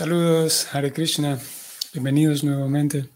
[0.00, 1.38] Saludos, Hare Krishna,
[1.92, 3.10] bienvenidos nuevamente.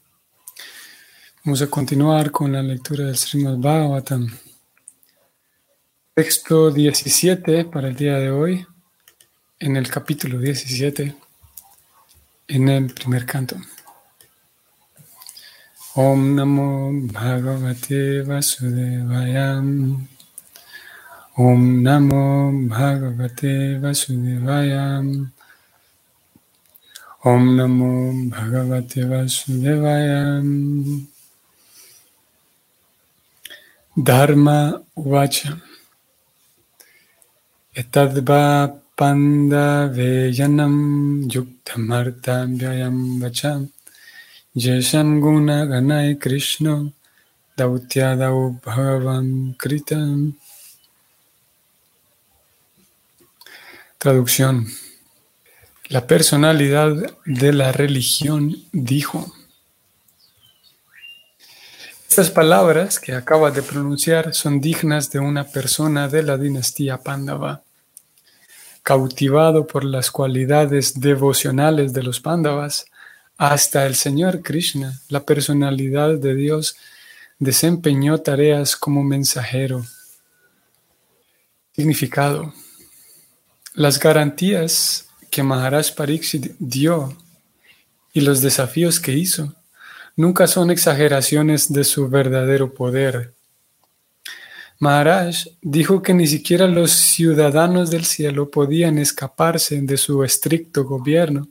[1.42, 4.28] Vamos a continuar con la lectura del Srimad Bhagavatam.
[6.12, 8.66] Texto 17 para el día de hoy,
[9.60, 11.16] en el capítulo 17,
[12.48, 13.56] en el primer canto.
[15.94, 19.56] Om Namo Bhagavate Vasudevaya.
[21.36, 25.02] Om Namo Bhagavate Vasudevaya.
[27.26, 30.44] Om Namo Bhagavate Vasudevaya.
[33.96, 35.58] Dharma Uvacha.
[37.74, 43.70] Etadva Panda Veyanam Yuktamarta Vyayam Vacham.
[44.54, 46.92] Yesham Guna Ganai Krishna
[47.56, 50.34] Dautyadau Bhagavan Kritam.
[53.98, 54.83] Traducción.
[55.94, 56.92] La personalidad
[57.24, 59.32] de la religión dijo.
[62.08, 67.62] Estas palabras que acaba de pronunciar son dignas de una persona de la dinastía Pándava.
[68.82, 72.86] Cautivado por las cualidades devocionales de los Pándavas,
[73.36, 76.74] hasta el Señor Krishna, la personalidad de Dios,
[77.38, 79.86] desempeñó tareas como mensajero.
[81.72, 82.52] Significado.
[83.74, 85.03] Las garantías
[85.34, 87.12] que Maharaj Pariksit dio
[88.12, 89.52] y los desafíos que hizo
[90.14, 93.34] nunca son exageraciones de su verdadero poder.
[94.78, 101.48] Maharaj dijo que ni siquiera los ciudadanos del cielo podían escaparse de su estricto gobierno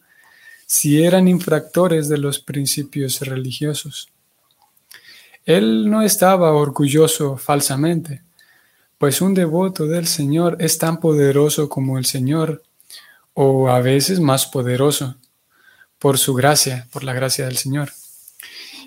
[0.65, 4.07] si eran infractores de los principios religiosos.
[5.43, 8.21] Él no estaba orgulloso falsamente,
[8.97, 12.63] pues un devoto del Señor es tan poderoso como el Señor
[13.33, 15.15] o a veces más poderoso,
[15.99, 17.91] por su gracia, por la gracia del Señor.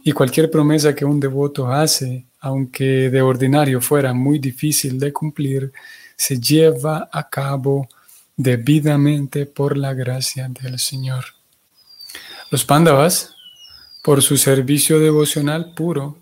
[0.05, 5.73] Y cualquier promesa que un devoto hace, aunque de ordinario fuera muy difícil de cumplir,
[6.17, 7.89] se lleva a cabo
[8.37, 11.25] debidamente por la gracia del Señor.
[12.51, 13.35] Los Pándavas,
[14.03, 16.19] por su servicio devocional puro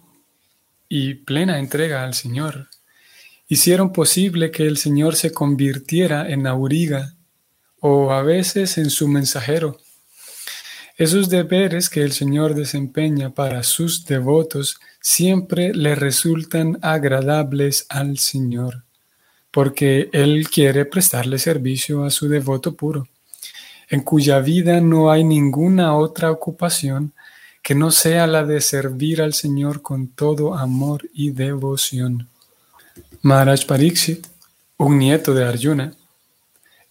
[0.88, 2.69] y plena entrega al Señor,
[3.49, 7.15] hicieron posible que el Señor se convirtiera en auriga
[7.87, 9.77] o a veces en su mensajero.
[10.97, 18.84] Esos deberes que el Señor desempeña para sus devotos siempre le resultan agradables al Señor,
[19.50, 23.06] porque Él quiere prestarle servicio a su devoto puro,
[23.91, 27.12] en cuya vida no hay ninguna otra ocupación
[27.62, 32.28] que no sea la de servir al Señor con todo amor y devoción.
[33.21, 34.27] Maharaj Pariksit,
[34.78, 35.94] un nieto de Arjuna,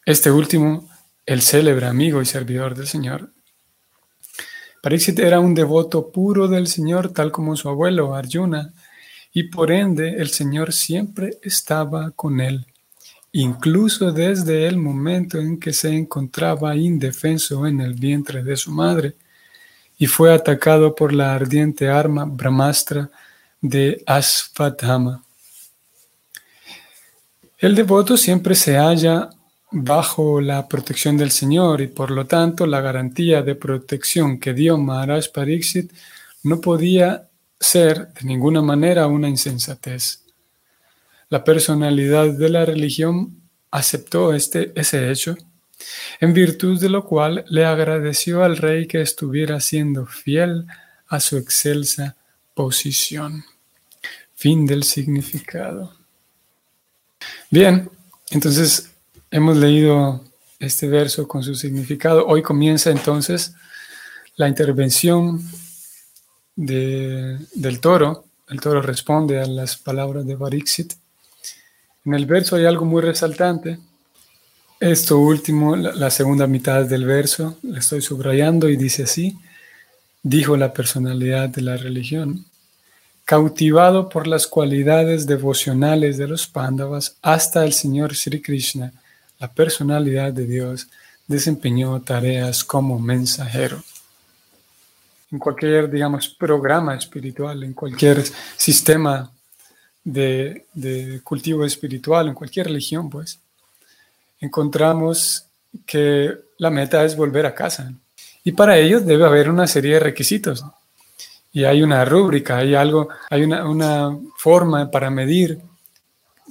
[0.06, 0.90] este último,
[1.26, 3.32] el célebre amigo y servidor del Señor.
[4.82, 8.74] Pariksit era un devoto puro del Señor, tal como su abuelo Arjuna,
[9.32, 12.66] y por ende el Señor siempre estaba con él,
[13.32, 19.16] incluso desde el momento en que se encontraba indefenso en el vientre de su madre
[19.98, 23.10] y fue atacado por la ardiente arma Brahmastra
[23.62, 25.24] de Asvatama.
[27.58, 29.30] El devoto siempre se halla
[29.74, 34.78] bajo la protección del Señor y por lo tanto la garantía de protección que dio
[34.78, 35.92] Maharaj Pariksit
[36.44, 37.28] no podía
[37.60, 40.24] ser de ninguna manera una insensatez.
[41.30, 43.42] La personalidad de la religión
[43.72, 45.36] aceptó este, ese hecho,
[46.20, 50.68] en virtud de lo cual le agradeció al rey que estuviera siendo fiel
[51.08, 52.16] a su excelsa
[52.54, 53.44] posición.
[54.36, 55.96] Fin del significado.
[57.50, 57.90] Bien,
[58.30, 58.93] entonces
[59.36, 60.22] Hemos leído
[60.60, 62.24] este verso con su significado.
[62.28, 63.56] Hoy comienza entonces
[64.36, 65.42] la intervención
[66.56, 68.26] del toro.
[68.48, 70.94] El toro responde a las palabras de Barixit.
[72.06, 73.80] En el verso hay algo muy resaltante.
[74.80, 79.36] Esto último, la segunda mitad del verso, la estoy subrayando y dice así,
[80.22, 82.46] dijo la personalidad de la religión,
[83.26, 88.94] cautivado por las cualidades devocionales de los Pándavas hasta el Señor Sri Krishna,
[89.44, 90.88] la personalidad de Dios
[91.28, 93.84] desempeñó tareas como mensajero.
[95.34, 98.24] En cualquier, digamos, programa espiritual, en cualquier
[98.56, 99.30] sistema
[100.02, 100.64] de,
[101.26, 103.38] cultivo espiritual, en cualquier religión, pues,
[104.40, 105.46] encontramos
[105.86, 107.92] que la meta es volver a casa.
[108.46, 110.64] Y para ello debe haber una serie de requisitos.
[111.52, 115.60] Y hay una rúbrica, hay algo, hay una, una forma para medir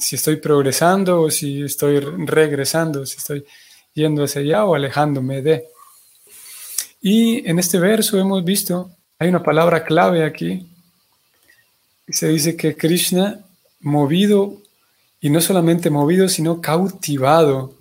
[0.02, 3.44] si estoy progresando o si estoy regresando, si estoy
[3.94, 5.68] yendo hacia allá o alejándome de.
[7.00, 10.66] Y en este verso hemos visto, hay una palabra clave aquí,
[12.08, 13.40] se dice que Krishna,
[13.80, 14.60] movido,
[15.20, 17.74] y no solamente movido, sino cautivado.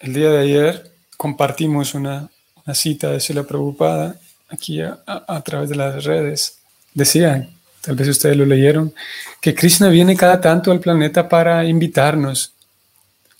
[0.00, 2.30] El día de ayer compartimos una,
[2.72, 6.58] cita de Sila Prabhupada aquí a, través de las redes.
[6.94, 7.50] Decía,
[7.84, 8.92] tal vez ustedes lo leyeron,
[9.40, 12.52] que Krishna viene cada tanto al planeta para invitarnos.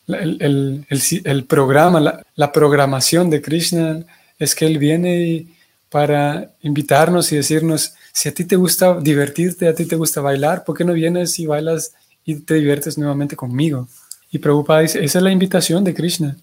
[0.07, 4.05] El, programa, la, programación de Krishna
[4.39, 5.47] es que Él viene
[5.89, 10.65] para invitarnos y decirnos, si a ti te gusta divertirte, a ti te gusta bailar,
[10.65, 11.95] ¿por qué no vienes y bailas
[12.25, 13.89] y te diviertes nuevamente conmigo?
[14.31, 16.37] Y Prabhupada dice, esa es la invitación de Krishna.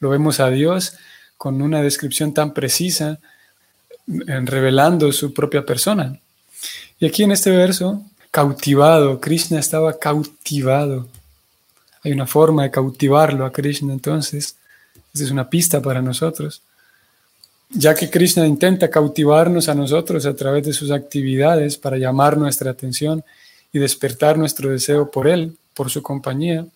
[0.00, 0.94] Lo vemos a Dios
[1.36, 3.20] con una descripción tan precisa,
[4.06, 6.18] revelando su propia persona.
[6.98, 11.08] Y aquí en este verso, cautivado, Krishna estaba cautivado.
[12.02, 14.56] Hay una forma de cautivarlo a Krishna, entonces,
[15.14, 16.62] esa es una pista para nosotros.
[17.70, 22.70] Ya que Krishna intenta cautivarnos a nosotros a través de sus actividades para llamar nuestra
[22.70, 23.24] atención
[23.72, 26.66] y despertar nuestro deseo por Él, por su compañía,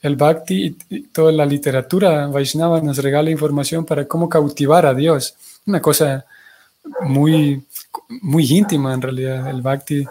[0.00, 5.34] el Bhakti y toda la literatura Vaishnava nos regala información para cómo cautivar a Dios.
[5.66, 6.24] Una cosa
[7.00, 7.62] muy,
[8.08, 9.48] muy íntima en realidad.
[9.48, 10.06] El Bhakti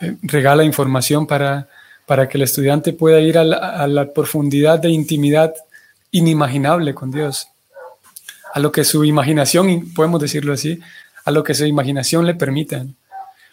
[0.00, 1.68] eh, regala información para,
[2.06, 5.54] para que el estudiante pueda ir a la, profundidad de intimidad
[6.10, 7.48] inimaginable con Dios.
[8.54, 10.80] A lo que su imaginación, podemos decirlo así,
[11.24, 12.84] a lo que su imaginación le permita.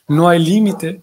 [0.08, 1.02] No hay límite,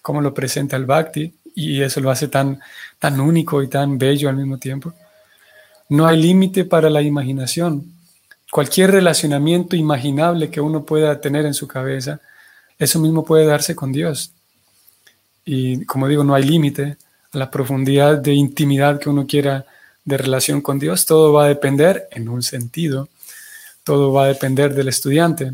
[0.00, 2.60] como lo presenta el Bhakti, y eso lo hace tan,
[2.98, 4.94] tan único y tan bello al mismo tiempo.
[5.88, 7.97] No hay límite para la imaginación
[8.50, 12.20] cualquier relacionamiento imaginable que uno pueda tener en su cabeza,
[12.78, 14.32] eso mismo puede darse con Dios.
[15.44, 16.96] Y como digo, no hay límite
[17.32, 19.66] a la profundidad de intimidad que uno quiera
[20.04, 21.04] de relación con Dios.
[21.06, 23.08] Todo va a depender, en un sentido,
[23.84, 25.52] todo va a depender del estudiante,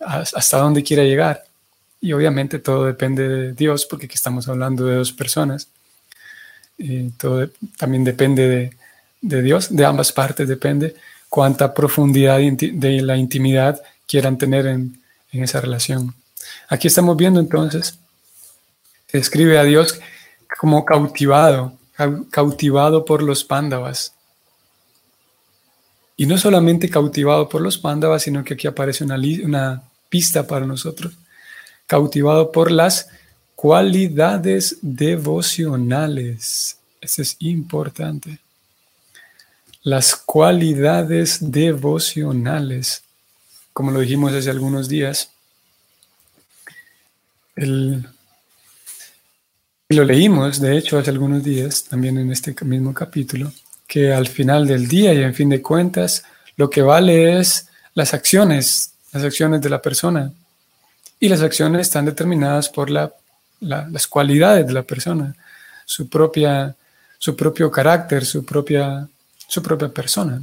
[0.00, 1.44] hasta dónde quiera llegar.
[2.00, 5.68] Y obviamente todo depende de Dios, porque aquí estamos hablando de dos personas.
[6.76, 7.48] Y todo
[7.78, 8.76] también depende de,
[9.20, 10.94] de Dios, de ambas partes depende
[11.34, 15.02] cuánta profundidad de la intimidad quieran tener en,
[15.32, 16.14] esa relación.
[16.68, 17.98] Aquí estamos viendo entonces,
[19.08, 19.98] se describe a Dios
[20.60, 21.72] como cautivado,
[22.30, 24.14] cautivado por los pándavas.
[26.16, 30.66] Y no solamente cautivado por los pándavas, sino que aquí aparece una, una pista para
[30.66, 31.14] nosotros.
[31.88, 33.08] Cautivado por las
[33.56, 36.78] cualidades devocionales.
[37.00, 38.43] Eso es importante
[39.84, 43.02] las cualidades devocionales,
[43.74, 45.30] como lo dijimos hace algunos días.
[47.54, 48.06] El,
[49.90, 53.52] lo leímos, de hecho, hace algunos días, también en este mismo capítulo,
[53.86, 56.24] que al final del día y en fin de cuentas,
[56.56, 60.32] lo que vale es las acciones, las acciones de la persona.
[61.20, 65.36] Y las acciones están determinadas por las cualidades de la persona,
[65.84, 66.74] su, propia,
[67.18, 69.08] su propio carácter, su propia
[69.54, 70.42] su propia persona.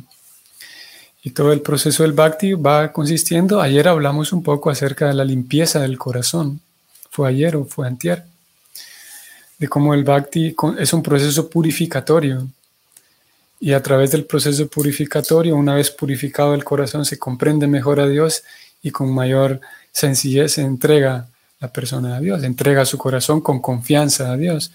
[1.24, 5.26] Y todo el proceso del bhakti va consistiendo, ayer hablamos un poco acerca de la
[5.26, 6.62] limpieza del corazón,
[7.12, 8.24] fue ayer o fue antier,
[9.60, 12.48] de cómo el bhakti es un proceso purificatorio.
[13.60, 18.08] Y a través del proceso purificatorio, una vez purificado el corazón, se comprende mejor a
[18.08, 18.44] Dios
[18.82, 19.60] y con mayor
[19.92, 21.28] sencillez se entrega
[21.60, 24.72] la persona a Dios, entrega su corazón con confianza a Dios.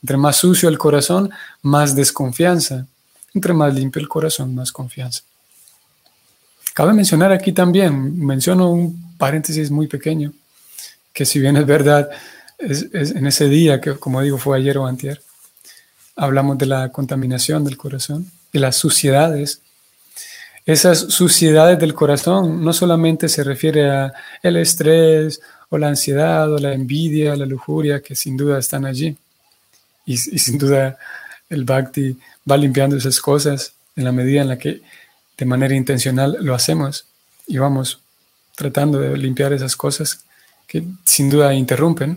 [0.00, 1.30] Entre más sucio el corazón,
[1.60, 2.86] más desconfianza.
[3.34, 5.22] Entre más limpio el corazón, más confianza.
[6.74, 10.32] Cabe mencionar aquí también, menciono un paréntesis muy pequeño,
[11.12, 12.08] que si bien es verdad,
[12.58, 15.20] es, en ese día, que como digo fue ayer o antier,
[16.16, 19.60] hablamos de la contaminación del corazón, y las suciedades.
[20.66, 26.58] Esas suciedades del corazón no solamente se refiere a el estrés o la ansiedad o
[26.58, 29.16] la envidia, la lujuria, que sin duda están allí.
[30.04, 30.98] Y, y sin duda
[31.50, 32.16] el bhakti
[32.50, 34.80] va limpiando esas cosas en la medida en la que
[35.36, 37.04] de manera intencional lo hacemos
[37.46, 38.00] y vamos
[38.54, 40.20] tratando de limpiar esas cosas
[40.66, 42.16] que sin duda interrumpen.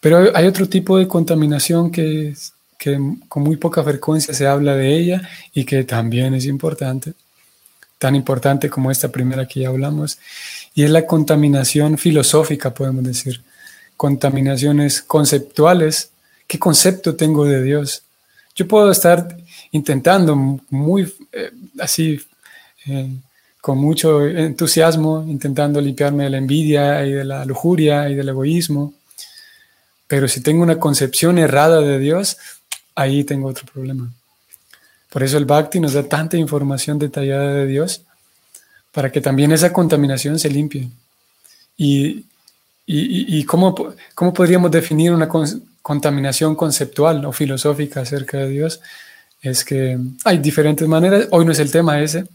[0.00, 2.34] Pero hay otro tipo de contaminación que,
[2.78, 2.98] que
[3.28, 7.14] con muy poca frecuencia se habla de ella y que también es importante,
[7.98, 10.18] tan importante como esta primera que ya hablamos,
[10.74, 13.42] y es la contaminación filosófica, podemos decir,
[13.96, 16.10] contaminaciones conceptuales.
[16.46, 18.02] ¿Qué concepto tengo de Dios?
[18.56, 19.36] Yo puedo estar
[19.70, 20.34] intentando
[20.70, 22.20] muy eh, así,
[22.86, 23.10] eh,
[23.60, 28.94] con mucho entusiasmo, intentando limpiarme de la envidia y de la lujuria y del egoísmo.
[30.06, 32.38] Pero si tengo una concepción errada de Dios,
[32.94, 34.10] ahí tengo otro problema.
[35.10, 38.02] Por eso el Bhakti nos da tanta información detallada de Dios,
[38.92, 40.88] para que también esa contaminación se limpie.
[41.76, 42.24] Y,
[42.86, 43.74] y, cómo,
[44.14, 45.28] cómo, podríamos definir una
[45.86, 48.80] contaminación conceptual o filosófica acerca de Dios,
[49.40, 51.28] es que hay diferentes maneras.
[51.30, 52.26] Hoy no es el tema ese.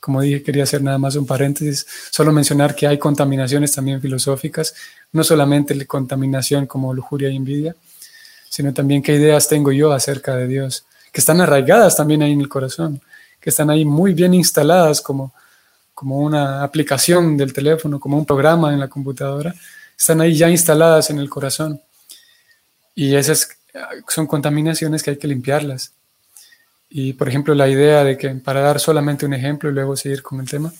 [0.00, 4.74] Como dije, quería hacer nada más un paréntesis, solo mencionar que hay contaminaciones también filosóficas,
[5.12, 7.76] no solamente la contaminación como lujuria y envidia,
[8.48, 12.40] sino también qué ideas tengo yo acerca de Dios, que están arraigadas también ahí en
[12.40, 13.00] el corazón,
[13.40, 15.32] que están ahí muy bien instaladas como,
[15.94, 19.54] como una aplicación del teléfono, como un programa en la computadora,
[19.96, 21.80] están ahí ya instaladas en el corazón.
[22.96, 23.48] Y esas
[24.08, 25.92] son contaminaciones que hay que limpiarlas.
[26.90, 30.22] Y por ejemplo, la idea de que, para dar solamente un ejemplo y luego seguir
[30.22, 30.72] con el tema,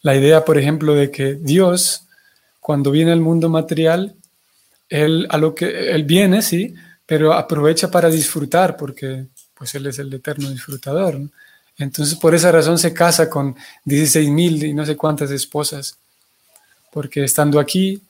[0.00, 2.04] la idea, por ejemplo, de que Dios,
[2.60, 4.14] cuando viene al mundo material,
[4.88, 6.74] él, a lo que, él viene, sí,
[7.06, 11.20] pero aprovecha para disfrutar, porque pues Él es el eterno disfrutador.
[11.76, 15.98] Entonces, por esa razón se casa con 16 mil y no sé cuántas esposas,
[16.92, 18.00] porque estando aquí,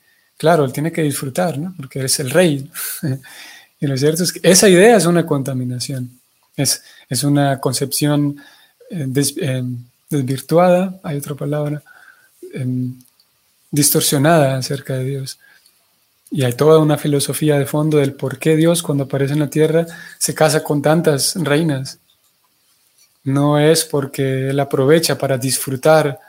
[0.41, 1.71] claro, Él tiene que disfrutar, ¿no?
[1.77, 2.67] porque es el rey.
[3.79, 6.09] y lo cierto es que esa idea es una contaminación.
[6.55, 8.37] Es, es una concepción
[8.89, 9.07] eh,
[9.37, 9.63] eh,
[10.09, 11.83] desvirtuada, hay otra palabra,
[12.55, 12.99] em,
[13.69, 15.37] distorsionada acerca de Dios.
[16.31, 19.49] Y hay toda una filosofía de fondo del por qué Dios cuando aparece en la
[19.49, 19.85] tierra
[20.17, 21.99] se casa con tantas reinas.
[23.23, 26.19] No es porque Él aprovecha para disfrutar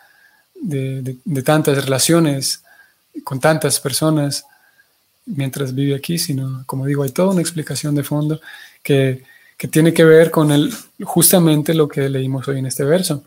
[0.54, 2.62] de tantas relaciones
[3.24, 4.44] con tantas personas
[5.26, 8.40] mientras vive aquí, sino, como digo, hay toda una explicación de fondo
[8.82, 9.22] que
[9.70, 10.72] tiene que ver con el,
[11.04, 13.22] justamente lo que leímos hoy en este verso.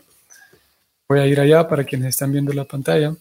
[1.08, 3.14] Voy a ir allá para quienes están viendo la pantalla.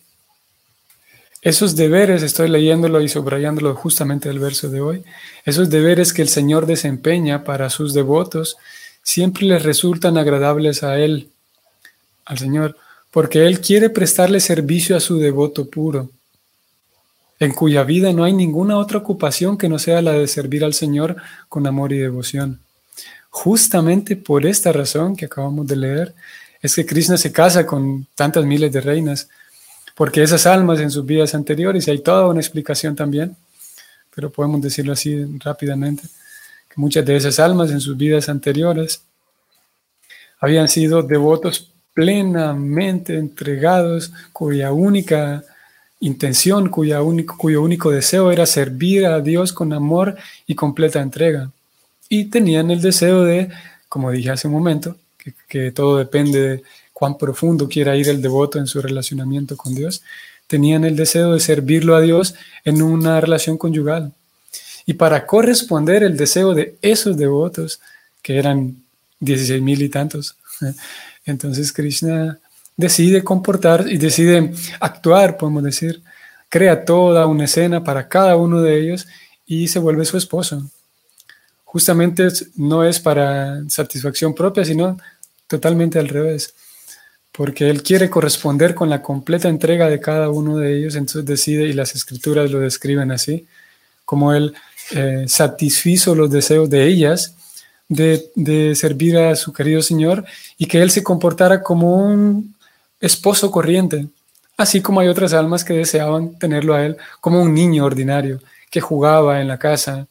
[1.42, 5.04] Esos deberes, estoy leyéndolo y subrayándolo justamente del verso de hoy,
[5.46, 8.58] esos deberes que el Señor desempeña para sus devotos
[9.04, 11.30] siempre les resultan agradables a Él,
[12.26, 12.76] al Señor,
[13.12, 16.10] porque Él quiere prestarle servicio a su devoto puro,
[17.40, 20.74] en cuya vida no hay ninguna otra ocupación que no sea la de servir al
[20.74, 21.18] Señor
[21.50, 22.62] con amor y devoción.
[23.30, 26.16] Justamente por esta razón que acabamos de leer,
[26.62, 29.30] es que Krishna se casa con tantas miles de reinas,
[29.94, 33.36] porque esas almas en sus vidas anteriores, y hay toda una explicación también,
[34.14, 39.04] pero podemos decirlo así rápidamente, que muchas de esas almas en sus vidas anteriores
[40.40, 45.44] habían sido devotos plenamente entregados, cuya única
[46.00, 51.52] intención, cuya único, cuyo único deseo era servir a Dios con amor y completa entrega
[52.10, 53.50] y tenían el deseo de,
[53.90, 54.98] como dije hace un momento,
[55.48, 60.04] que, todo depende de cuán profundo quiera ir el devoto en su relacionamiento con Dios,
[60.48, 64.14] tenían el deseo de servirlo a Dios en una relación conyugal.
[64.86, 67.80] Y para corresponder el deseo de esos devotos,
[68.22, 68.84] que eran
[69.20, 70.36] 16 mil y tantos,
[71.26, 72.40] entonces Krishna
[72.78, 76.02] decide comportar y decide actuar, podemos decir,
[76.50, 79.08] crea toda una escena para cada uno de ellos
[79.46, 80.70] y se vuelve su esposo.
[81.64, 84.98] Justamente no es para satisfacción propia, sino
[85.48, 86.54] totalmente al revés,
[87.32, 91.68] porque Él quiere corresponder con la completa entrega de cada uno de ellos, entonces decide,
[91.68, 93.46] y las escrituras lo describen así,
[94.06, 94.54] como Él
[94.92, 97.36] eh, satisfizo los deseos de ellas
[97.88, 100.26] de, de servir a su querido Señor
[100.58, 102.55] y que Él se comportara como un
[103.00, 104.08] esposo corriente,
[104.58, 108.82] así como hay otras almas que deseaban tenerlo a Él como un niño ordinario que
[108.82, 110.08] jugaba en la casa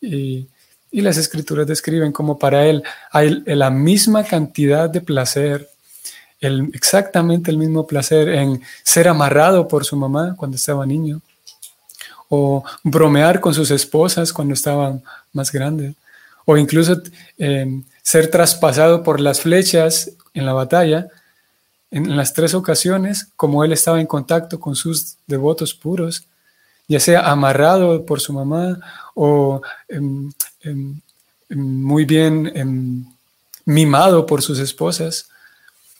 [0.00, 0.46] y
[0.92, 5.68] y las escrituras describen como para él hay la misma cantidad de placer,
[6.38, 11.22] el, exactamente el mismo placer en ser amarrado por su mamá cuando estaba niño,
[12.28, 15.94] o bromear con sus esposas cuando estaban más grandes,
[16.44, 17.00] o incluso
[17.38, 21.08] em, ser traspasado por las flechas en la batalla.
[21.92, 26.26] En las tres ocasiones, como él estaba en contacto con sus devotos puros,
[26.88, 28.80] ya sea amarrado por su mamá
[29.14, 30.32] o em,
[30.62, 31.00] Em,
[31.50, 33.06] em, muy bien
[33.64, 35.28] mimado por sus esposas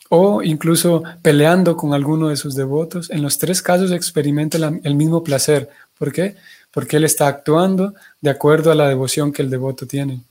[0.08, 3.10] o incluso peleando con alguno de sus devotos.
[3.10, 5.68] En los tres casos experimenta el mismo placer.
[5.98, 6.36] ¿Por qué?
[6.70, 10.22] Porque él está actuando de acuerdo a la devoción que el devoto tiene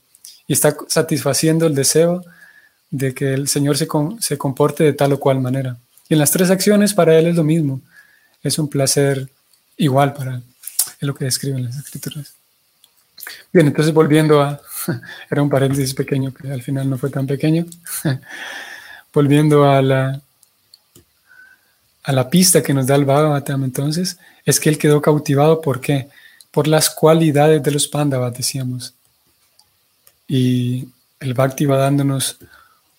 [0.46, 2.24] y está satisfaciendo el deseo
[2.92, 3.88] de que el Señor se,
[4.20, 5.76] se comporte de tal o cual manera.
[6.08, 7.80] Y en las tres acciones para él es lo mismo.
[8.42, 9.28] Es un placer
[9.78, 10.42] igual para él.
[11.00, 12.34] Es lo que describen las escrituras.
[13.52, 14.60] Bien, entonces volviendo a,
[15.30, 17.64] era un paréntesis pequeño que al final no fue tan pequeño,
[19.12, 20.20] volviendo a la,
[22.02, 25.80] a la pista que nos da el Bhagavatam entonces, es que él quedó cautivado, ¿por
[25.80, 26.08] qué?
[26.50, 28.94] Por las cualidades de los Pandavas, decíamos.
[30.28, 30.88] Y
[31.20, 32.38] el Bhakti va dándonos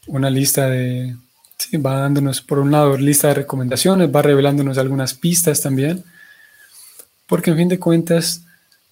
[0.08, 1.16] una lista de,
[1.58, 6.04] sí, va dándonos por un lado lista de recomendaciones, va revelándonos algunas pistas también,
[7.28, 8.44] porque en fin de cuentas,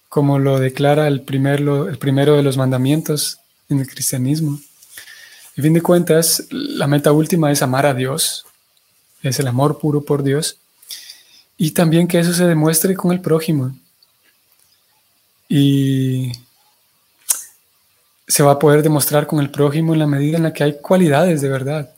[0.08, 3.38] como lo declara el, primero, el primero de los mandamientos
[3.68, 4.60] en el cristianismo,
[5.56, 8.46] en fin de cuentas, la meta última es amar a Dios,
[9.22, 10.58] es el amor puro por Dios,
[11.56, 13.76] y también que eso se demuestre con el prójimo.
[15.48, 16.11] Y
[18.32, 20.78] se va a poder demostrar con el prójimo en la medida en la que hay
[20.80, 21.90] cualidades de verdad,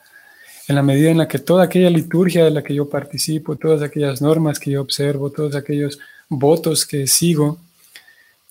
[0.66, 3.82] en la medida en la que toda aquella liturgia de la que yo participo, todas
[3.82, 7.60] aquellas normas que yo observo, todos aquellos votos que sigo,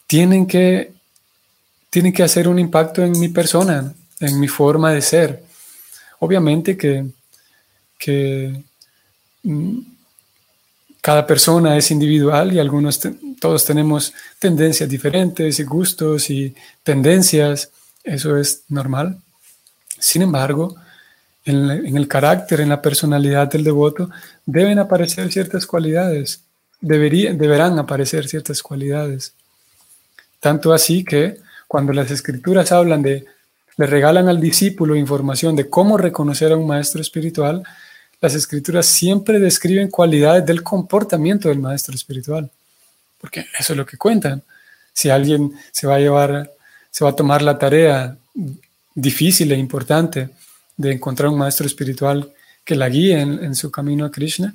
[0.07, 0.93] tienen que,
[1.89, 5.43] tienen que hacer un impacto en mi persona, en mi forma de ser.
[6.19, 7.07] Obviamente que,
[7.99, 8.63] que
[9.43, 9.79] mm,
[11.01, 13.01] cada persona es individual y algunos,
[13.41, 17.72] todos tenemos tendencias diferentes y gustos y tendencias,
[18.03, 19.17] eso es normal.
[19.99, 20.75] Sin embargo,
[21.45, 24.09] en, el carácter, en la personalidad del devoto,
[24.45, 26.41] deben aparecer ciertas cualidades,
[26.79, 29.33] deberían, deberán aparecer ciertas cualidades.
[30.39, 33.25] Tanto así que cuando las escrituras hablan de,
[33.77, 37.63] le regalan al discípulo información de cómo reconocer a un maestro espiritual,
[38.21, 42.49] las escrituras siempre describen cualidades del comportamiento del maestro espiritual,
[43.19, 44.41] porque eso es lo que cuentan.
[44.93, 46.52] Si alguien se va a llevar,
[46.93, 48.15] se va a tomar la tarea
[48.93, 50.29] difícil e importante
[50.77, 52.31] de encontrar un maestro espiritual
[52.63, 54.53] que la guíe en, su camino a Krishna,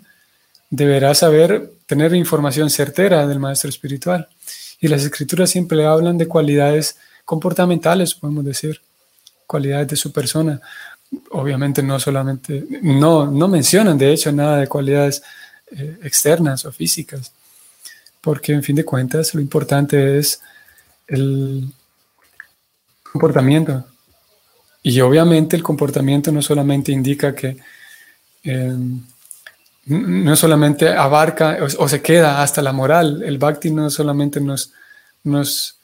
[0.71, 4.29] deberá saber tener información certera del maestro espiritual.
[4.81, 8.81] Y las escrituras siempre hablan de cualidades comportamentales, podemos decir,
[9.47, 10.61] cualidades de su persona
[11.31, 15.23] obviamente no solamente, no, no mencionan de hecho nada de cualidades
[15.71, 17.33] eh, externas o físicas,
[18.21, 20.41] porque en fin de cuentas lo importante es
[21.07, 21.73] el
[23.19, 23.85] comportamiento.
[24.83, 27.57] Y obviamente el comportamiento no solamente indica que,
[28.45, 29.03] em,
[29.87, 34.73] no solamente abarca o, se queda hasta la moral, el bhakti no solamente nos,
[35.25, 35.77] nos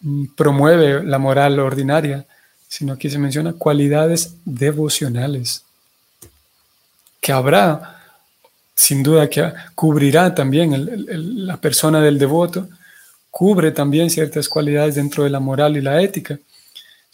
[0.00, 2.26] mm, promueve la moral ordinaria,
[2.68, 5.64] sino que se menciona cualidades devocionales,
[7.20, 8.02] que habrá,
[8.74, 12.68] sin duda, que cubrirá también la persona del devoto,
[13.30, 16.38] cubre también ciertas cualidades dentro de la moral y la ética.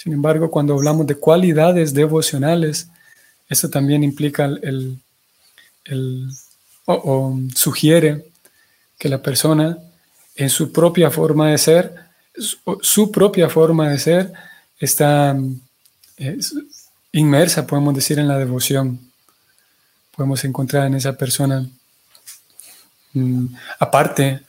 [0.05, 2.88] Sin embargo, cuando hablamos de cualidades devocionales,
[3.49, 5.01] eso también implica el,
[6.85, 8.27] o sugiere
[8.99, 9.79] que la persona
[10.37, 11.95] en su propia forma de ser,
[12.83, 14.33] su propia forma de ser,
[14.79, 15.35] está
[17.11, 19.01] inmersa, podemos decir, en la devoción.
[20.14, 21.67] Podemos encontrar en esa persona,
[23.14, 23.47] mm,
[23.79, 24.43] aparte,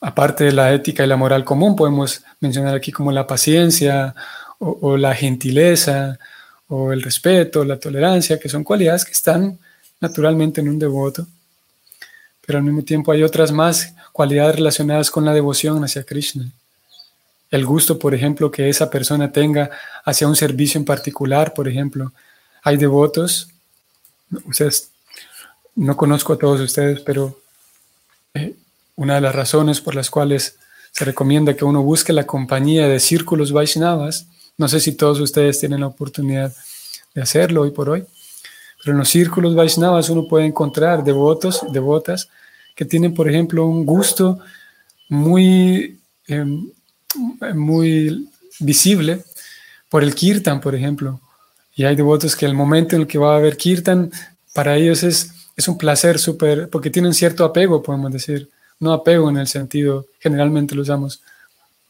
[0.00, 4.14] aparte de la ética y la moral común, podemos mencionar aquí como la paciencia
[4.58, 6.18] o, la gentileza
[6.68, 9.58] o el respeto, la tolerancia, que son cualidades que están
[10.00, 11.26] naturalmente en un devoto.
[12.44, 16.50] Pero al mismo tiempo hay otras más cualidades relacionadas con la devoción hacia Krishna
[17.50, 19.70] el gusto, por ejemplo, que esa persona tenga
[20.04, 22.12] hacia un servicio en particular, por ejemplo.
[22.62, 23.48] Hay devotos,
[24.46, 24.90] ustedes,
[25.74, 27.38] no conozco a todos ustedes, pero
[28.34, 28.54] eh,
[28.96, 30.58] una de las razones por las cuales
[30.90, 34.26] se recomienda que uno busque la compañía de círculos Vaishnavas,
[34.58, 36.54] no sé si todos ustedes tienen la oportunidad
[37.14, 38.04] de hacerlo hoy por hoy,
[38.82, 42.28] pero en los círculos Vaishnavas uno puede encontrar devotos, devotas,
[42.74, 44.38] que tienen, por ejemplo, un gusto
[45.08, 46.70] muy em,
[47.54, 48.28] muy
[48.60, 49.24] visible
[49.88, 51.20] por el kirtan, por ejemplo.
[51.74, 54.10] Y hay devotos que el momento en el que va a haber kirtan,
[54.54, 58.48] para ellos es, es un placer súper, porque tienen cierto apego, podemos decir.
[58.78, 61.22] No apego en el sentido, generalmente lo usamos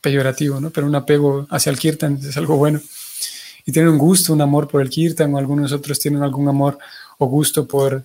[0.07, 0.71] peyorativo, ¿no?
[0.71, 2.81] Pero un apego hacia el kirtan es algo bueno.
[3.65, 6.79] Y tienen un gusto, un amor por el kirtan, o algunos otros tienen algún amor
[7.19, 8.05] o gusto por,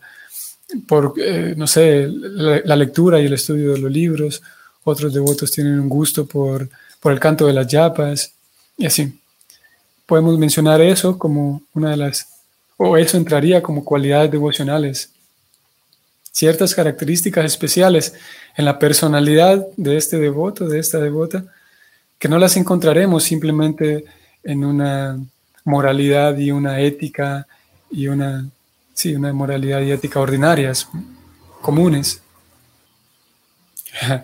[0.88, 4.42] por eh, no sé, la lectura y el estudio de los libros.
[4.84, 6.68] Otros devotos tienen un gusto por
[7.02, 8.32] por el canto de las yapas
[8.78, 9.20] y así.
[10.06, 12.28] Podemos mencionar eso como una de las,
[12.78, 15.10] o eso entraría como cualidades devocionales.
[16.32, 18.14] Ciertas características especiales
[18.56, 21.44] en la personalidad de este devoto, de esta devota,
[22.22, 24.06] que no las encontraremos simplemente
[24.44, 25.20] en una
[25.64, 27.48] moralidad y una ética
[27.90, 28.48] y una,
[28.94, 30.88] sí, una moralidad y ética ordinarias,
[31.62, 32.22] comunes.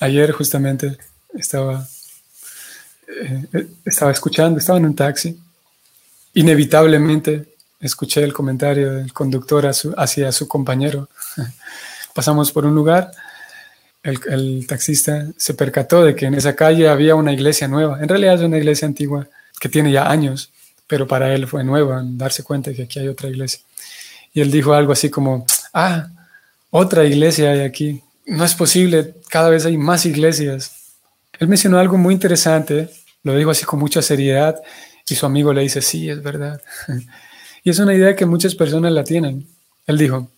[0.00, 0.98] Ayer justamente
[1.34, 1.86] estaba
[3.06, 5.38] eh, estaba escuchando, estaba en un taxi,
[6.34, 11.08] inevitablemente escuché el comentario del conductor hacia su compañero.
[12.12, 13.12] Pasamos por un lugar,
[14.06, 18.36] el, taxista se percató de que en esa calle había una iglesia nueva, en realidad
[18.36, 19.26] es una iglesia antigua
[19.58, 20.50] que tiene ya años,
[20.86, 23.60] pero para él fue nuevo darse cuenta de que aquí hay otra iglesia.
[24.32, 26.08] Y él dijo algo así como, ah,
[26.70, 28.02] otra iglesia hay aquí.
[28.26, 30.72] No es posible, cada vez hay más iglesias.
[31.38, 32.90] Él mencionó algo muy interesante,
[33.22, 34.60] lo dijo así con mucha seriedad
[35.08, 36.60] y su amigo le dice, sí, es verdad.
[37.64, 39.46] y es una idea que muchas personas la tienen.
[39.86, 40.30] Él dijo,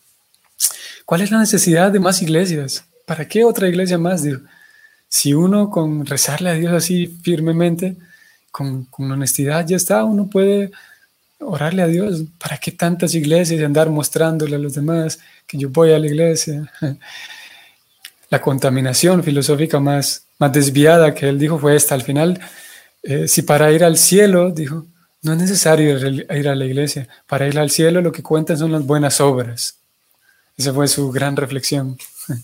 [1.04, 2.84] ¿cuál es la necesidad de más iglesias?
[3.08, 4.22] ¿Para qué otra iglesia más?
[4.22, 4.40] Dijo,
[5.08, 7.96] si uno con rezarle a Dios así firmemente,
[8.50, 10.70] con, con honestidad, ya está, uno puede
[11.38, 12.24] orarle a Dios.
[12.38, 16.06] ¿Para qué tantas iglesias y andar mostrándole a los demás que yo voy a la
[16.06, 16.70] iglesia?
[18.30, 21.94] La contaminación filosófica más, más desviada que él dijo fue esta.
[21.94, 22.38] Al final,
[23.02, 24.84] eh, si para ir al cielo, dijo,
[25.22, 27.08] no es necesario ir a la iglesia.
[27.26, 29.78] Para ir al cielo lo que cuentan son las buenas obras.
[30.58, 31.96] Esa fue su gran reflexión.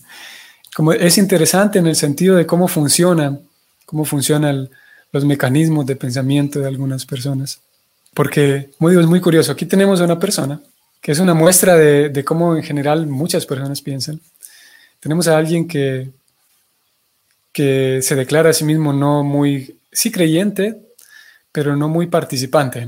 [0.75, 3.39] Como es interesante en el sentido de cómo funciona,
[3.85, 4.69] cómo funcionan
[5.13, 7.61] los mecanismos de pensamiento de algunas personas.
[8.13, 10.59] Porque, muy, es muy curioso, aquí tenemos a una persona
[10.99, 14.19] que es una muestra de, de cómo en general muchas personas piensan.
[14.99, 16.09] Tenemos a alguien que,
[17.53, 20.81] que se declara a sí mismo no muy, sí creyente,
[21.53, 22.85] pero no muy participante.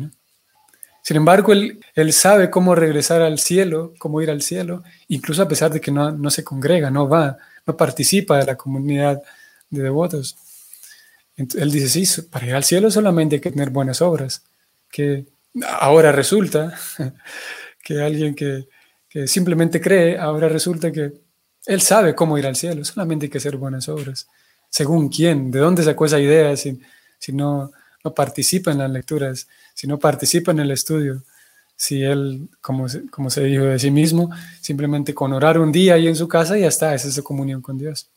[1.03, 5.47] Sin embargo, él, él, sabe cómo regresar al cielo, cómo ir al cielo, incluso a
[5.47, 9.21] pesar de que no, no se congrega, no va, no participa de la comunidad
[9.69, 10.37] de devotos.
[11.35, 14.43] él dice, sí, para ir al cielo solamente hay que tener buenas obras,
[14.89, 15.25] que
[15.79, 16.73] ahora resulta
[17.83, 18.67] que alguien que,
[19.25, 21.11] simplemente cree, ahora resulta que
[21.65, 24.27] él sabe cómo ir al cielo, solamente hay que hacer buenas obras.
[24.69, 25.49] ¿Según quién?
[25.49, 26.79] ¿De dónde sacó esa idea si,
[27.17, 27.71] si no,
[28.03, 31.23] no participa en las lecturas, si no participa en el estudio?
[31.77, 36.15] Si él, como, se dijo de sí mismo, simplemente con orar un día ahí en
[36.15, 38.09] su casa ya está, esa es su comunión con Dios.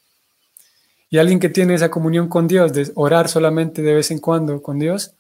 [1.11, 4.63] Y alguien que tiene esa comunión con Dios, de orar solamente de vez en cuando
[4.63, 5.13] con Dios,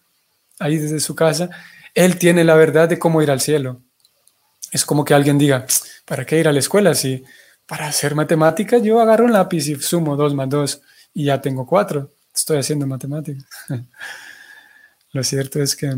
[0.59, 1.51] ahí desde su casa,
[1.95, 3.83] él tiene la verdad de cómo ir al cielo.
[4.73, 5.67] Es como que alguien diga,
[6.07, 6.95] ¿para qué ir a la escuela?
[6.95, 7.23] Si
[7.67, 11.67] para hacer matemáticas yo agarro un lápiz y sumo dos más dos y ya tengo
[11.67, 12.11] cuatro.
[12.35, 13.45] Estoy haciendo matemáticas.
[15.13, 15.95] Lo cierto es que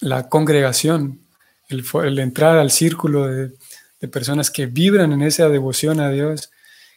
[0.00, 1.20] la congregación,
[1.68, 3.52] el, entrar al círculo de,
[4.12, 6.50] personas que vibran en esa devoción a Dios,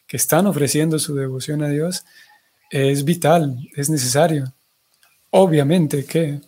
[0.06, 2.04] que están ofreciendo su devoción a Dios,
[2.70, 4.52] es vital, es necesario.
[5.30, 6.40] Obviamente que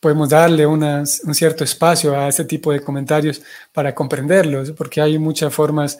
[0.00, 3.40] podemos darle un cierto espacio a este tipo de comentarios
[3.72, 5.98] para comprenderlos, porque hay muchas formas,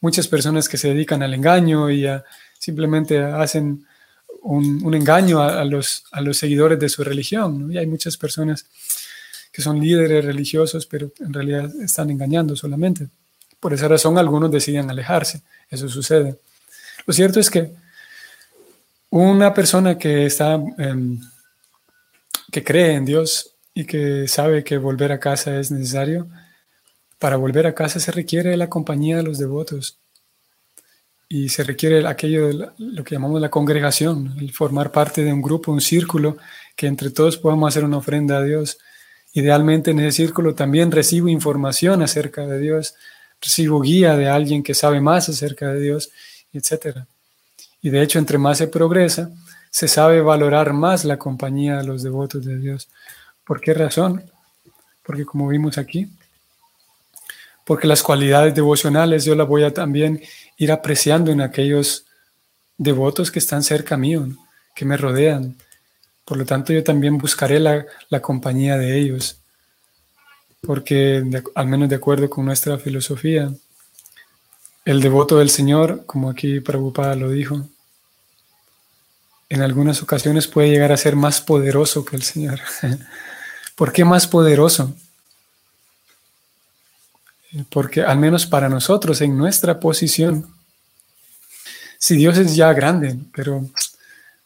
[0.00, 2.06] muchas personas que se dedican al engaño y
[2.60, 3.84] simplemente hacen
[4.42, 7.72] un, engaño a, los, a los seguidores de su religión.
[7.72, 8.66] Y hay muchas personas
[9.52, 13.08] que son líderes religiosos, pero en realidad están engañando solamente.
[13.58, 15.42] Por esa razón algunos deciden alejarse.
[15.68, 16.38] Eso sucede.
[17.06, 17.72] Lo cierto es que
[19.10, 21.20] una persona que está, em,
[22.50, 26.28] que cree en Dios y que sabe que volver a casa es necesario,
[27.18, 29.99] para volver a casa se requiere la compañía de los devotos
[31.32, 35.40] y se requiere aquello de lo que llamamos la congregación, el formar parte de un
[35.40, 36.36] grupo, un círculo,
[36.74, 38.78] que entre todos podamos hacer una ofrenda a Dios.
[39.32, 42.96] Idealmente en ese círculo también recibo información acerca de Dios,
[43.40, 46.10] recibo guía de alguien que sabe más acerca de Dios,
[46.52, 47.04] etc.
[47.80, 49.30] Y de hecho, entre más se progresa,
[49.70, 52.88] se sabe valorar más la compañía de los devotos de Dios.
[53.44, 54.24] ¿Por qué razón?
[55.04, 56.08] Porque como vimos aquí,
[57.70, 60.20] porque las cualidades devocionales yo las voy a también
[60.56, 62.04] ir apreciando en aquellos
[62.76, 64.26] devotos que están cerca mío,
[64.74, 65.54] que me rodean.
[66.24, 67.86] Por lo tanto, yo también buscaré la,
[68.20, 69.38] compañía de ellos,
[70.62, 71.22] porque
[71.54, 73.54] al menos de acuerdo con nuestra filosofía,
[74.84, 77.68] el devoto del Señor, como aquí Prabhupada lo dijo,
[79.48, 82.58] en algunas ocasiones puede llegar a ser más poderoso que el Señor.
[83.76, 84.92] ¿Por qué más poderoso?
[87.68, 90.46] Porque al menos para nosotros, en nuestra posición,
[91.98, 93.68] si Dios es ya grande, pero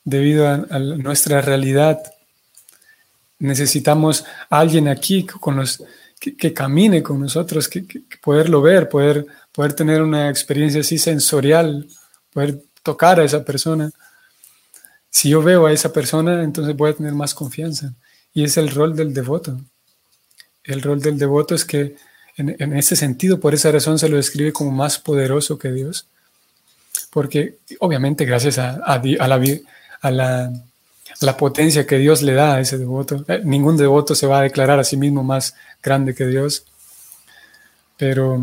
[0.04, 2.00] debido a, nuestra realidad,
[3.38, 5.82] necesitamos alguien aquí con los,
[6.18, 7.84] que, camine con nosotros, que,
[8.22, 11.86] poderlo ver, poder, poder tener una experiencia así sensorial,
[12.32, 13.90] poder tocar a esa persona.
[15.10, 17.94] Si yo veo a esa persona, entonces voy a tener más confianza.
[18.32, 19.60] Y es el rol del devoto.
[20.64, 21.96] El rol del devoto es que
[22.36, 26.06] en, ese sentido, por esa razón se lo describe como más poderoso que Dios,
[27.10, 28.80] porque obviamente gracias a,
[30.10, 34.42] la, potencia que Dios le da a ese devoto, eh, ningún devoto se va a
[34.42, 36.64] declarar a sí mismo más grande que Dios,
[37.96, 38.42] pero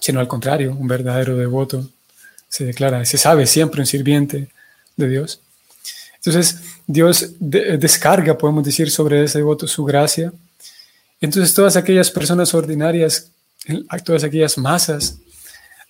[0.00, 1.88] sino al contrario, un verdadero devoto
[2.48, 4.48] se declara, se sabe siempre un sirviente
[4.96, 5.40] de Dios.
[6.16, 10.32] Entonces Dios descarga, podemos decir, sobre ese devoto su gracia.
[11.20, 13.32] Entonces todas aquellas personas ordinarias,
[14.04, 15.18] todas aquellas masas,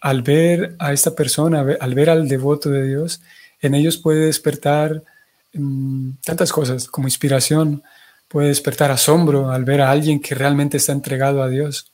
[0.01, 3.21] al ver a esta persona, al ver al devoto de Dios,
[3.61, 5.03] en ellos puede despertar
[5.53, 7.83] mm, tantas cosas como inspiración,
[8.29, 11.91] puede despertar asombro al ver a alguien que realmente está entregado a Dios.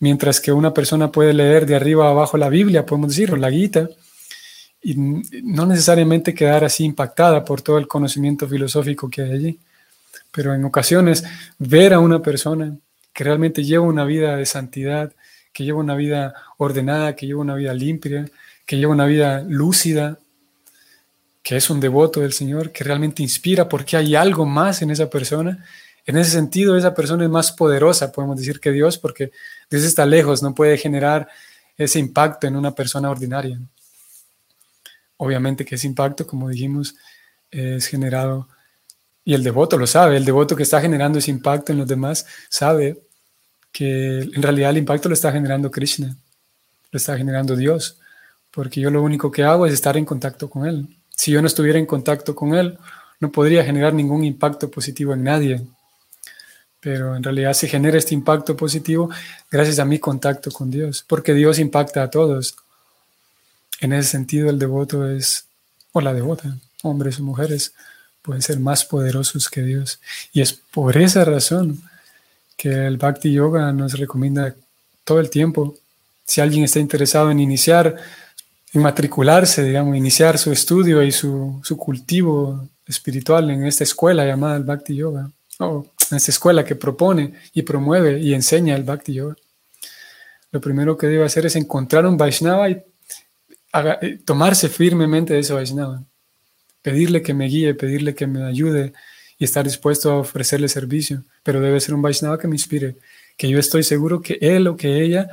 [0.00, 3.36] Mientras que una persona puede leer de arriba a abajo la Biblia, podemos decir, o
[3.36, 3.88] la Gita,
[4.82, 9.58] y no necesariamente quedar así impactada por todo el conocimiento filosófico que hay allí,
[10.32, 11.24] pero en ocasiones
[11.58, 12.76] ver a una persona
[13.12, 15.12] que realmente lleva una vida de santidad,
[15.52, 18.26] que lleva una vida ordenada, que lleva una vida limpia,
[18.64, 20.18] que lleva una vida lúcida,
[21.42, 25.08] que es un devoto del Señor, que realmente inspira porque hay algo más en esa
[25.08, 25.64] persona.
[26.04, 29.32] En ese sentido, esa persona es más poderosa, podemos decir, que Dios, porque
[29.70, 31.28] Dios está lejos, no puede generar
[31.76, 33.58] ese impacto en una persona ordinaria.
[35.16, 36.94] Obviamente que ese impacto, como dijimos,
[37.50, 38.48] es generado,
[39.28, 42.24] y el devoto lo sabe, el devoto que está generando ese impacto en los demás
[42.48, 43.02] sabe
[43.70, 46.16] que en realidad el impacto lo está generando Krishna,
[46.90, 47.98] lo está generando Dios,
[48.50, 50.88] porque yo lo único que hago es estar en contacto con Él.
[51.10, 52.78] Si yo no estuviera en contacto con Él,
[53.20, 55.60] no podría generar ningún impacto positivo en nadie.
[56.80, 59.10] Pero en realidad se genera este impacto positivo
[59.50, 62.56] gracias a mi contacto con Dios, porque Dios impacta a todos.
[63.80, 65.44] En ese sentido, el devoto es,
[65.92, 67.74] o la devota, hombres o mujeres,
[68.28, 70.00] pueden ser más poderosos que Dios.
[70.34, 71.80] Y es por esa razón
[72.58, 74.54] que el Bhakti Yoga nos recomienda
[75.02, 75.78] todo el tiempo,
[76.26, 77.96] si alguien está interesado en iniciar,
[78.74, 84.64] en matricularse, digamos, iniciar su estudio y su, cultivo espiritual en esta escuela llamada el
[84.64, 89.36] Bhakti Yoga, o en esta escuela que propone y promueve y enseña el Bhakti Yoga.
[90.50, 92.72] Lo primero que debe hacer es encontrar un Vaishnava y
[93.72, 96.02] eh, tomarse firmemente de ese Vaishnava,
[96.82, 98.92] pedirle que me guíe, pedirle que me ayude
[99.38, 102.96] y estar dispuesto a ofrecerle servicio, pero debe ser un Vaishnava que me inspire,
[103.36, 105.28] que yo estoy seguro que él o que ella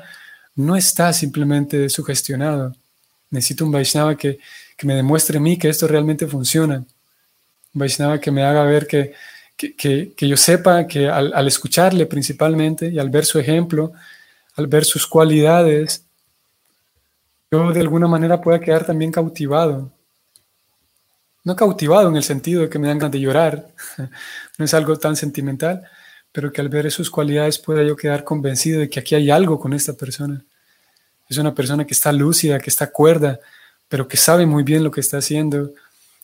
[0.55, 2.75] no está simplemente sugestionado.
[3.31, 4.39] Necesito un Vaishnava que,
[4.83, 6.75] me demuestre a mí que esto realmente funciona.
[7.73, 9.13] Un Vaishnava que me haga ver que,
[9.57, 13.93] que, yo sepa que al, al, escucharle principalmente y al ver su ejemplo,
[14.55, 16.05] al ver sus cualidades,
[17.51, 19.94] yo de alguna manera pueda quedar también cautivado
[21.45, 23.69] no cautivado en el sentido de que me dan ganas de llorar,
[24.57, 25.83] no es algo tan sentimental,
[26.31, 29.59] pero que al ver sus cualidades pueda yo quedar convencido de que aquí hay algo
[29.59, 30.43] con esta persona.
[31.29, 33.39] Es una persona que está lúcida, que está cuerda,
[33.87, 35.71] pero que sabe muy bien lo que está haciendo,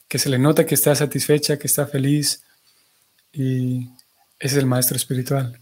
[0.08, 2.44] que se le nota que está satisfecha, que está feliz,
[3.32, 3.90] y
[4.40, 5.58] es el maestro espiritual.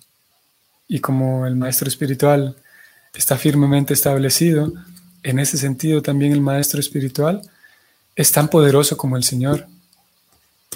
[0.87, 2.55] Y como el maestro espiritual
[3.13, 4.71] está firmemente establecido,
[5.21, 7.41] en ese sentido también el maestro espiritual
[8.19, 9.65] es tan poderoso como el Señor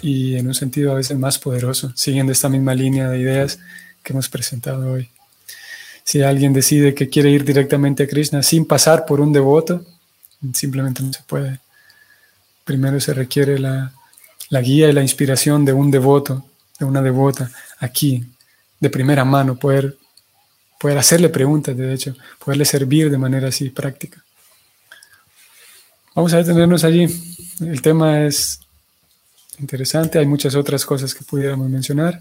[0.02, 3.60] y en un sentido a veces más poderoso, siguiendo esta misma línea de ideas
[4.02, 5.10] que hemos presentado hoy.
[6.06, 9.86] Si alguien decide que quiere ir directamente a Krishna sin pasar por un devoto,
[10.54, 11.60] simplemente no se puede.
[12.64, 13.92] Primero se requiere la,
[14.50, 16.46] guía y la inspiración de un devoto,
[16.80, 18.24] de una devota, aquí,
[18.80, 19.98] de primera mano, poder,
[20.80, 24.23] poder hacerle preguntas, de hecho, poderle servir de manera así práctica.
[26.16, 27.08] Vamos a detenernos allí.
[27.60, 28.60] El tema es
[29.60, 32.20] interesante, hay muchas otras cosas que pudiéramos mencionar.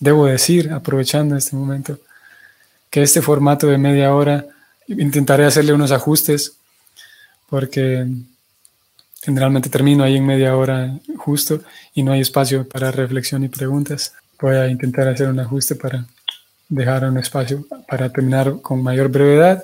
[0.00, 1.98] Debo decir, aprovechando este momento,
[2.88, 4.46] que este formato de media hora
[4.86, 6.54] intentaré hacerle unos ajustes
[7.50, 8.06] porque
[9.22, 11.60] generalmente termino ahí en media hora justo
[11.94, 14.14] y no hay espacio para reflexión y preguntas.
[14.40, 16.06] Voy a intentar hacer un ajuste para
[16.70, 19.62] dejar un espacio para terminar con mayor brevedad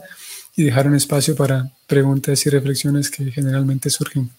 [0.57, 4.31] y dejar un espacio para preguntas y reflexiones que generalmente surgen.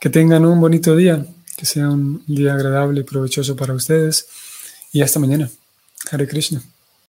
[0.00, 4.28] Que tengan un bonito día, que sea un día agradable y provechoso para ustedes
[4.92, 5.50] y hasta mañana.
[6.10, 6.62] Hare Krishna.